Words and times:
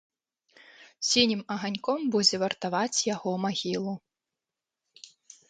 Сінім 1.09 1.43
аганьком 1.55 1.99
будзе 2.15 2.35
вартаваць 2.45 2.99
яго 3.13 3.31
магілу. 3.45 3.93